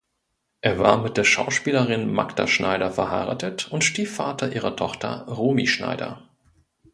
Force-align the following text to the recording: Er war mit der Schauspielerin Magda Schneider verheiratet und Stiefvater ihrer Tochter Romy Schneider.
Er 0.61 0.79
war 0.79 0.97
mit 0.97 1.15
der 1.17 1.23
Schauspielerin 1.23 2.11
Magda 2.11 2.47
Schneider 2.47 2.89
verheiratet 2.89 3.71
und 3.71 3.83
Stiefvater 3.83 4.51
ihrer 4.51 4.75
Tochter 4.75 5.27
Romy 5.27 5.67
Schneider. 5.67 6.23